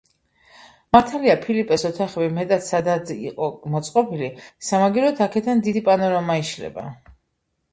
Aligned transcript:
მართალია 0.95 1.33
ფილიპეს 1.43 1.83
ოთახები 1.89 2.29
მეტად 2.37 2.65
სადად 2.69 3.11
იყო 3.17 3.51
მოწყობილი, 3.75 4.31
სამაგიეროდ, 4.71 5.23
აქედან 5.27 5.63
დიდი 5.69 5.85
პანორამა 5.91 6.41
იშლება. 6.47 6.89